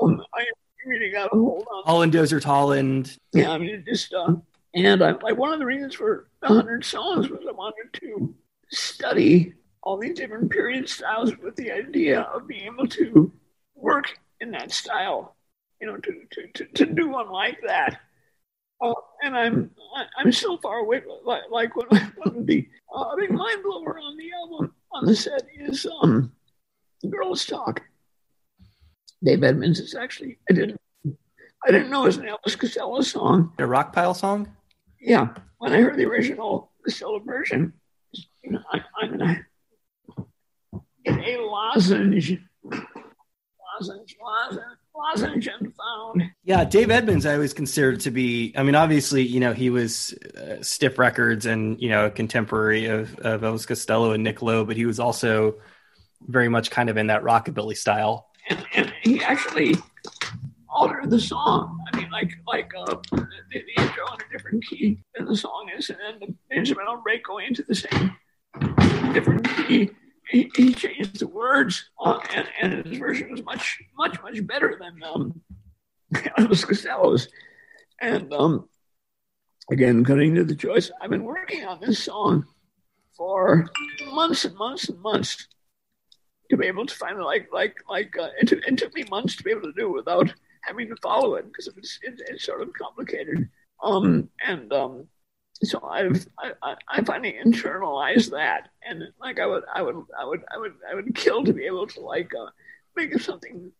[0.00, 0.44] Um, I
[0.86, 1.84] really got to hold on.
[1.84, 3.16] Holland Dozier Holland.
[3.32, 4.34] Yeah, I mean, just, uh,
[4.74, 8.34] and I, like one of the reasons for 100 songs was I wanted to
[8.70, 13.30] study all these different period styles with the idea of being able to
[13.74, 15.36] work in that style,
[15.80, 18.00] you know, to, to, to, to do one like that.
[18.84, 19.70] Uh, and I'm
[20.18, 21.02] I'm so far away.
[21.24, 25.16] Like, like one, one of the uh, big mind blower on the album on the
[25.16, 26.32] set is um,
[27.08, 27.82] "Girls Talk."
[29.22, 30.78] Dave Edmunds is actually I didn't
[31.66, 33.54] I didn't know it was an Elvis Costello song.
[33.58, 34.54] A Rockpile song?
[35.00, 37.72] Yeah, when I heard the original Costello version,
[38.42, 39.46] you know, I, I'm gonna
[41.06, 46.22] get a lozenge, lozenge, lozenge, lozenge, and found.
[46.44, 48.52] Yeah, Dave Edmunds, I always considered to be.
[48.56, 52.86] I mean, obviously, you know, he was uh, Stiff Records and you know a contemporary
[52.86, 55.56] of, of Elvis Costello and Nick Lowe, but he was also
[56.26, 58.28] very much kind of in that rockabilly style.
[58.48, 59.74] And, and he actually
[60.68, 61.78] altered the song.
[61.92, 65.70] I mean, like like uh, the, the intro in a different key than the song
[65.76, 68.16] is, and then the instrumental break going into the same
[69.12, 69.90] different key.
[70.34, 74.76] He, he changed the words, uh, and, and his version was much much much better
[74.80, 75.40] than um,
[76.12, 77.28] Elvis Costello's.
[78.00, 78.68] And um,
[79.70, 82.46] again, cutting to the choice, I've been working on this song
[83.16, 83.70] for
[84.12, 85.46] months and months and months
[86.50, 87.22] to be able to find it.
[87.22, 89.98] Like like like uh, it, it took me months to be able to do it
[89.98, 93.48] without having to follow it because it's, it's, it's sort of complicated.
[93.80, 95.06] Um, and um,
[95.66, 100.42] so I've I, I finally internalized that, and like I would I would I would
[100.52, 102.50] I would I would kill to be able to like uh,
[102.96, 103.70] make something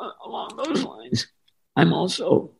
[0.00, 1.28] uh, along those lines.
[1.76, 2.52] I'm also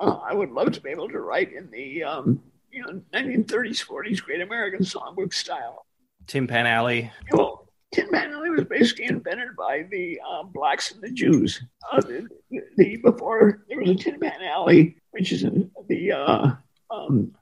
[0.00, 3.84] uh, I would love to be able to write in the um, you know 1930s
[3.84, 5.86] 40s Great American Songbook style.
[6.26, 7.10] Tin Pan Alley.
[7.32, 11.62] Well, Tin Pan Alley was basically invented by the uh, blacks and the Jews.
[11.92, 16.12] Uh, the, the, the, before there was a Tin Pan Alley, which is in the
[16.12, 16.52] uh,
[16.90, 17.32] um,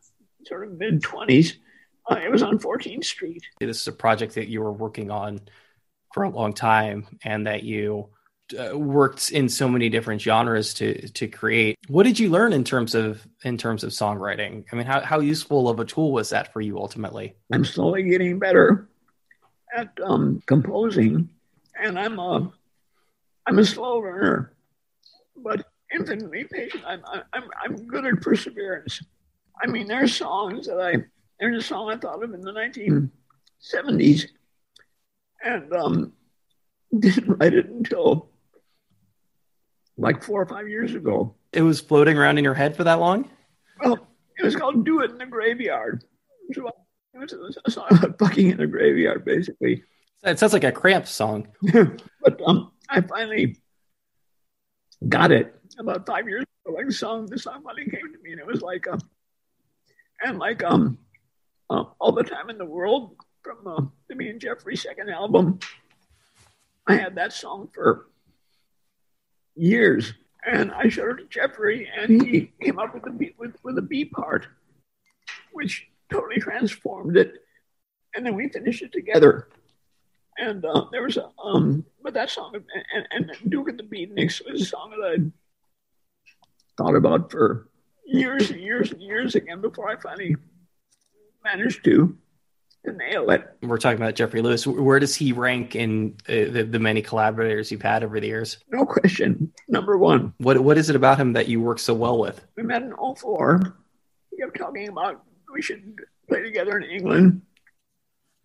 [0.47, 1.55] sort of mid 20s.
[2.11, 3.45] Uh, it was on 14th Street.
[3.61, 5.41] This is a project that you were working on
[6.13, 8.11] for a long time, and that you
[8.59, 11.79] uh, worked in so many different genres to to create.
[11.89, 14.65] What did you learn in terms of in terms of songwriting?
[14.73, 17.35] I mean, how how useful of a tool was that for you ultimately?
[17.53, 18.89] I'm slowly getting better
[19.75, 21.31] at um, composing,
[21.81, 22.53] and I'm a
[23.47, 24.53] I'm a slow learner,
[25.37, 26.85] but infinitely patient.
[26.87, 27.03] I'm
[27.33, 29.03] I'm I'm good at perseverance.
[29.61, 31.05] I mean, there's songs that I
[31.41, 34.29] there's a song I thought of in the 1970s,
[35.45, 36.13] and um,
[36.99, 38.31] didn't write it until
[39.97, 41.35] like four or five years ago.
[41.53, 43.29] It was floating around in your head for that long.
[43.83, 43.99] Well,
[44.39, 46.05] it was called "Do It in the Graveyard."
[47.15, 49.85] It was a song about fucking in the graveyard, basically.
[50.25, 51.49] It sounds like a cramp song.
[51.73, 53.59] but um, I finally
[55.09, 56.75] got it about five years ago.
[56.75, 59.01] Like the song, the song finally came to me, and it was like, um,
[60.25, 60.99] and like um,
[61.71, 65.59] uh, all the time in the world from uh, the me and Jeffrey second album.
[66.87, 68.09] I had that song for
[69.55, 73.57] years, and I showed it to Jeffrey, and he came up with the B, with
[73.63, 74.47] with a B part,
[75.53, 77.35] which totally transformed it.
[78.15, 79.49] And then we finished it together.
[80.39, 82.55] And uh, there was a, um, but that song,
[82.95, 87.69] and, and Duke at the Beatniks was a song that I thought about for
[88.05, 90.37] years and years and years again before I finally
[91.45, 92.17] managed to,
[92.85, 93.45] to nail it.
[93.63, 94.67] We're talking about Jeffrey Lewis.
[94.67, 98.59] Where does he rank in uh, the, the many collaborators you've had over the years?
[98.71, 99.53] No question.
[99.69, 100.35] Number one.
[100.39, 102.45] What What is it about him that you work so well with?
[102.57, 103.77] We met in all 04.
[104.31, 105.23] He kept talking about
[105.53, 105.97] we should
[106.29, 107.43] play together in England,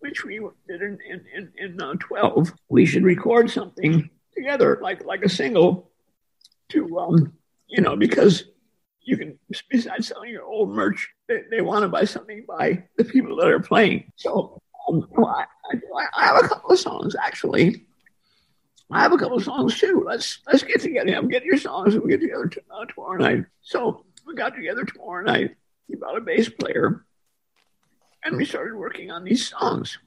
[0.00, 2.52] which we did in in in, in uh, twelve.
[2.68, 5.90] We should record something together, like like a single,
[6.70, 7.32] to um,
[7.66, 8.44] you know, because
[9.08, 9.38] you can
[9.70, 13.48] besides selling your old merch, they, they want to buy something by the people that
[13.48, 14.12] are playing.
[14.16, 15.46] So um, I,
[16.14, 17.86] I, have a couple of songs actually.
[18.90, 20.04] I have a couple of songs too.
[20.06, 21.14] Let's let's get together.
[21.14, 23.46] I'm get your songs and we get together t- uh, tomorrow night.
[23.62, 25.56] So we got together tomorrow night.
[25.86, 27.06] He brought a bass player
[28.24, 29.98] and we started working on these songs.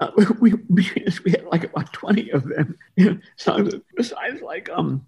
[0.00, 0.10] Uh,
[0.40, 2.78] we, we, had like about 20 of them,
[3.36, 5.04] songs besides like um,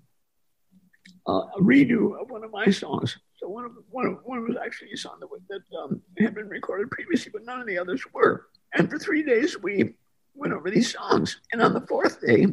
[1.27, 3.19] uh, a redo of one of my songs.
[3.37, 6.49] So one of one of one was actually a song that, that um, had been
[6.49, 8.47] recorded previously, but none of the others were.
[8.75, 9.95] And for three days we
[10.35, 12.47] went over these songs, and on the fourth day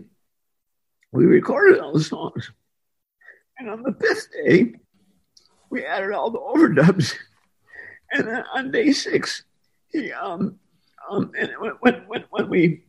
[1.12, 2.52] we recorded all the songs,
[3.60, 4.74] and on the fifth day
[5.70, 7.14] we added all the overdubs
[8.12, 9.44] And then on day six,
[9.90, 10.60] he um,
[11.10, 12.84] um and when when when we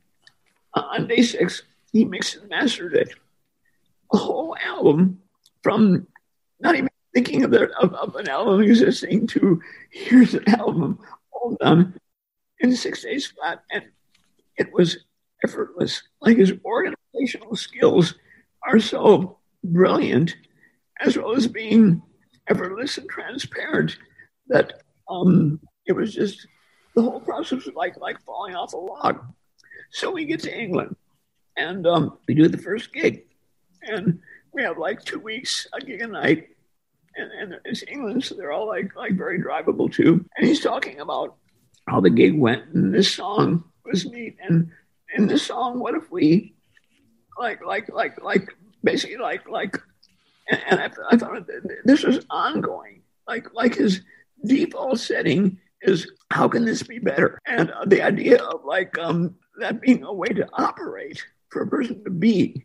[0.75, 1.63] uh, on day six
[1.93, 3.11] he mixed and mastered it,
[4.13, 5.21] a whole album
[5.69, 6.07] from
[6.61, 9.61] not even thinking of, the, of, of an album existing to
[9.91, 10.99] here's an album
[11.31, 11.93] all done
[12.61, 13.85] in six days flat, and
[14.57, 15.05] it was
[15.45, 16.03] effortless.
[16.23, 18.15] Like his organizational skills
[18.67, 20.37] are so brilliant,
[21.01, 22.01] as well as being
[22.49, 23.99] effortless and transparent,
[24.47, 26.47] that um, it was just
[26.95, 29.23] the whole process was like like falling off a log.
[29.91, 30.97] So we get to England,
[31.59, 33.27] and um, we do the first gig,
[33.83, 34.21] and
[34.59, 36.49] we have like two weeks, a gig a night,
[37.15, 40.25] and, and it's England, so they're all like like very drivable too.
[40.37, 41.37] And he's talking about
[41.89, 44.69] how the gig went, and this song was neat, and
[45.17, 46.57] in this song, what if we
[47.39, 48.53] like like like like
[48.83, 49.81] basically like like
[50.51, 51.49] and I, I thought
[51.85, 53.03] this was ongoing.
[53.29, 54.01] Like like his
[54.45, 57.39] default setting is how can this be better?
[57.47, 61.69] And uh, the idea of like um that being a way to operate for a
[61.69, 62.65] person to be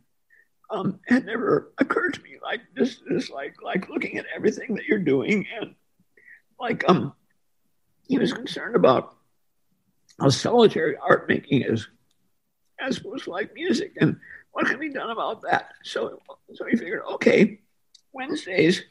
[0.73, 4.85] um had never occurred to me like this is like like looking at everything that
[4.85, 5.75] you're doing and
[6.59, 7.13] like um
[8.07, 9.15] he was concerned about
[10.19, 11.87] how solitary art making is
[12.79, 13.93] as to like music.
[13.99, 14.17] And
[14.51, 15.69] what can be done about that?
[15.83, 16.21] So,
[16.53, 17.59] so we figured, okay,
[18.11, 18.83] Wednesdays,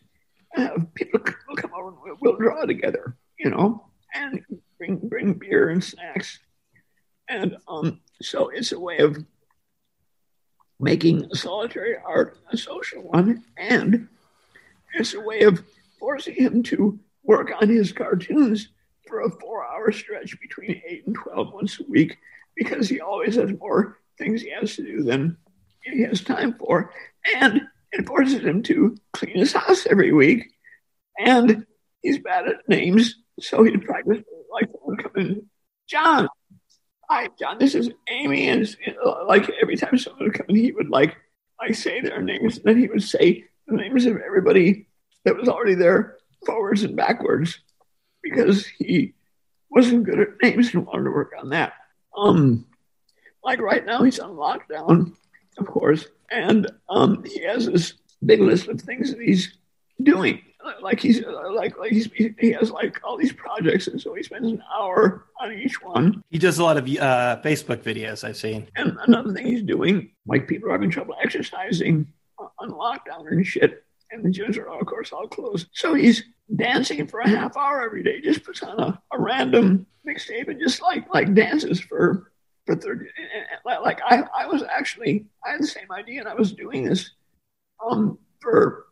[0.57, 4.45] uh, people will come over and we'll, we'll, draw together, you know, and
[4.79, 6.41] bring bring beer and snacks.
[7.29, 9.17] And um, so it's a way of
[10.83, 14.09] making solitary art a social one, and
[14.99, 15.63] as a way of
[15.99, 18.69] forcing him to work on his cartoons
[19.07, 22.19] for a four-hour stretch between eight and twelve once a week
[22.57, 25.37] because he always has more things he has to do than
[25.85, 26.93] he has time for.
[27.37, 27.63] And
[27.93, 30.53] it forces him to clean his house every week.
[31.19, 31.65] And
[32.03, 34.69] he's bad at names, so he'd practice like
[35.17, 35.47] in,
[35.87, 36.29] John.
[37.09, 37.59] Hi, John.
[37.59, 38.77] This is Amy, and
[39.27, 41.17] like every time someone would come in, he would like
[41.61, 44.87] like say their names, and then he would say the names of everybody
[45.25, 47.61] that was already there forwards and backwards
[48.23, 49.15] because he
[49.71, 51.75] wasn't good at names and wanted to work on that.
[52.17, 52.67] Um,
[53.45, 55.15] like right now, he's on lockdown,
[55.59, 57.95] of course, and um, he has this
[58.25, 59.57] big list of things that he's
[60.03, 60.41] doing.
[60.81, 62.09] Like he's like like he's
[62.39, 66.23] he has like all these projects, and so he spends an hour on each one.
[66.31, 68.69] He does a lot of uh, Facebook videos I've seen.
[68.77, 72.07] And another thing he's doing, like people are having trouble exercising
[72.39, 75.69] on lockdown and shit, and the gyms are of course all closed.
[75.73, 76.23] So he's
[76.55, 78.21] dancing for a half hour every day.
[78.21, 82.33] Just puts on a, a random mixtape and just like like dances for
[82.67, 83.07] for 30
[83.65, 87.11] like I, I was actually I had the same idea and I was doing this
[87.85, 88.87] um for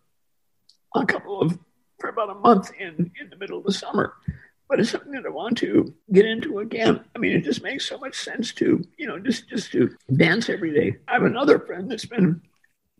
[0.95, 1.59] a couple of
[1.99, 4.14] for about a month in in the middle of the summer
[4.70, 7.05] but it's something that I want to get into again.
[7.16, 10.49] I mean, it just makes so much sense to, you know, just just to dance
[10.49, 10.97] every day.
[11.09, 12.41] I have another friend that's been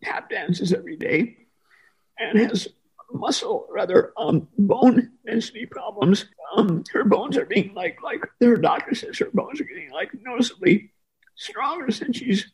[0.03, 1.37] tap dances every day
[2.19, 2.67] and has
[3.13, 6.25] muscle, rather um, bone density problems.
[6.57, 10.09] Um, her bones are being like like her doctor says her bones are getting like
[10.21, 10.91] noticeably
[11.35, 12.51] stronger since she's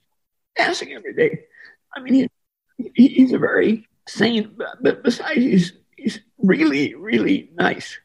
[0.56, 1.40] dancing every day.
[1.96, 2.30] I mean,
[2.94, 7.98] he, he's a very sane, but besides, he's he's really really nice.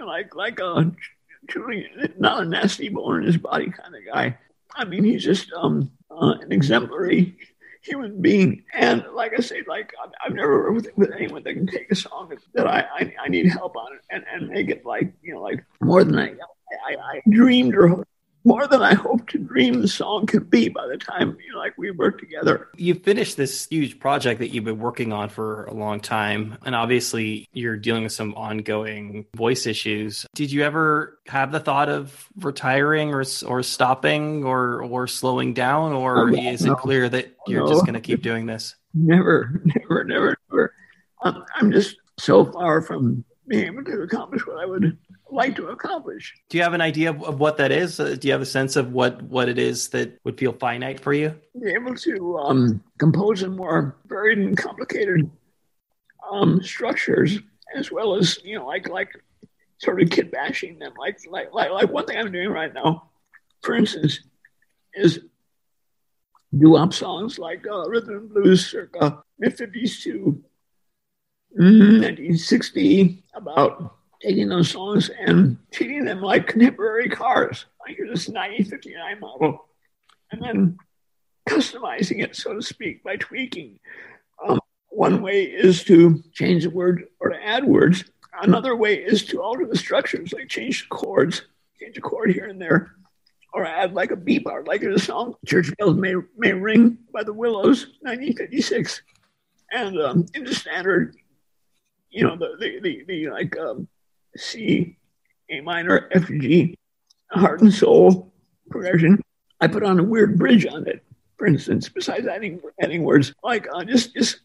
[0.00, 0.92] Like like a
[1.48, 1.88] truly
[2.18, 4.38] not a nasty bone in his body kind of guy.
[4.74, 7.36] I mean, he's just um, uh, an exemplary
[7.82, 8.64] human being.
[8.72, 9.92] And like I say, like
[10.24, 13.28] I've, never worked with, with, anyone that can take a song that I, I, I
[13.28, 16.34] need help on and, and make it like, you know, like more than I,
[16.88, 18.04] I, I dreamed or
[18.44, 21.58] more than I hoped to dream the song could be by the time you know,
[21.58, 22.68] like we worked together.
[22.76, 26.74] You finished this huge project that you've been working on for a long time, and
[26.74, 30.26] obviously you're dealing with some ongoing voice issues.
[30.34, 35.92] Did you ever have the thought of retiring or or stopping or or slowing down,
[35.92, 36.72] or oh, is no.
[36.72, 37.70] it clear that you're no.
[37.70, 38.76] just going to keep doing this?
[38.92, 40.74] Never, never, never, never.
[41.22, 44.98] Um, I'm just so far from being able to accomplish what I would
[45.34, 46.34] like to accomplish.
[46.48, 48.00] Do you have an idea of what that is?
[48.00, 51.00] Uh, do you have a sense of what what it is that would feel finite
[51.00, 51.34] for you?
[51.60, 55.30] Be able to um, compose in more varied and complicated
[56.30, 57.38] um, structures,
[57.74, 59.10] as well as you know, like like
[59.78, 60.92] sort of kid bashing them.
[60.98, 63.10] Like like like like one thing I'm doing right now,
[63.62, 64.20] for instance,
[64.94, 65.20] is
[66.56, 70.40] do up songs like uh, rhythm and blues circa mid 50s to
[71.56, 77.66] 1960 about taking those songs and treating them like contemporary cars.
[77.86, 79.66] Like this 1959 model,
[80.32, 80.78] and then
[81.48, 83.78] customizing it, so to speak, by tweaking.
[84.46, 84.58] Um,
[84.88, 88.04] one way is to change the word or to add words.
[88.40, 91.42] another way is to alter the structures, like change the chords,
[91.78, 92.92] change a chord here and there,
[93.52, 96.96] or add like a B part, like in a song, Church Bells May, May Ring
[97.12, 99.02] by the Willows, 1956.
[99.72, 101.16] And um, in the standard,
[102.10, 103.88] you know, the, the, the, the like um,
[104.36, 104.96] C,
[105.50, 106.76] A minor, F, G,
[107.30, 108.32] heart and soul
[108.70, 109.20] progression,
[109.60, 111.02] I put on a weird bridge on it,
[111.36, 113.32] for instance, besides adding adding words.
[113.42, 114.40] Like uh, just just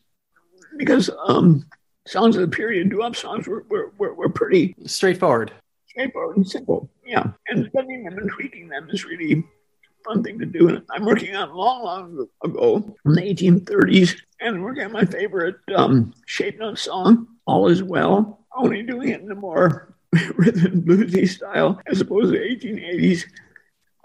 [0.78, 1.66] because um,
[2.08, 5.52] songs of the period, doo-wop songs were, were, were, were pretty straightforward,
[5.88, 6.90] straightforward and simple.
[7.06, 9.44] Yeah, and bending them and tweaking them is really
[10.06, 10.70] fun thing to do.
[10.70, 15.58] And I'm working on long, long ago from the 1830s, and working on my favorite
[15.76, 19.96] um, shape note song, "All Is Well." Only doing it in a more
[20.36, 23.26] rhythm bluesy style as opposed to 1880s.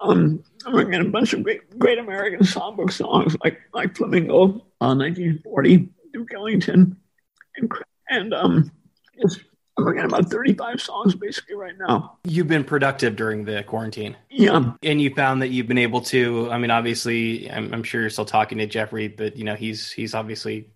[0.01, 4.67] Um, I'm working on a bunch of great, great American songbook songs like like Flamingo,
[4.81, 6.97] uh, 1940, Duke Ellington,
[7.57, 7.73] and
[8.11, 8.71] and um,
[9.21, 9.41] just
[9.77, 12.19] I'm working on about 35 songs basically right now.
[12.25, 14.17] You've been productive during the quarantine.
[14.31, 14.73] Yeah.
[14.83, 18.11] And you found that you've been able to, I mean, obviously, I'm, I'm sure you're
[18.11, 20.69] still talking to Jeffrey, but, you know, he's, he's obviously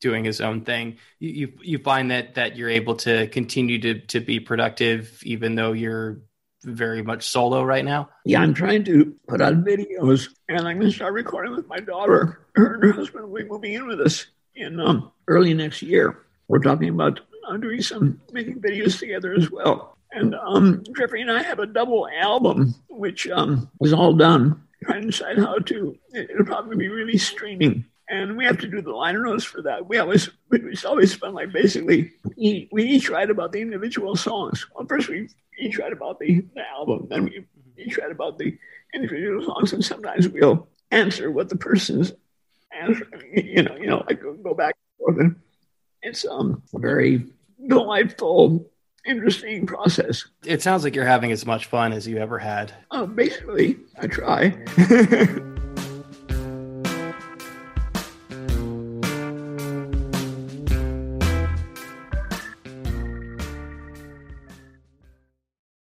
[0.00, 0.98] doing his own thing.
[1.18, 5.72] You, you, find that, that you're able to continue to, to be productive, even though
[5.72, 6.18] you're
[6.62, 8.10] very much solo right now?
[8.24, 11.78] Yeah, I'm trying to put out videos and I'm going to start recording with my
[11.78, 12.40] daughter.
[12.54, 16.18] Her and her husband will be moving in with us in um, early next year.
[16.48, 19.96] We're talking about uh, doing some making videos together as well.
[20.12, 24.62] And um, Jeffrey and I have a double album, which um, is all done.
[24.84, 25.98] Trying to decide how to.
[26.14, 29.88] It'll probably be released streaming, and we have to do the liner notes for that.
[29.88, 34.66] We always it's always spend Like basically, we, we each write about the individual songs.
[34.74, 35.28] Well, first we
[35.58, 37.44] each write about the, the album, then we
[37.78, 38.56] each write about the
[38.94, 42.12] individual songs, and sometimes we'll answer what the person's
[42.72, 43.06] answer.
[43.34, 45.20] You know, you know, like go back and forth.
[45.20, 45.36] And
[46.02, 47.26] it's um very
[47.66, 48.70] delightful,
[49.04, 50.24] interesting process.
[50.44, 52.72] It sounds like you're having as much fun as you ever had.
[52.90, 54.56] Uh, basically, I try.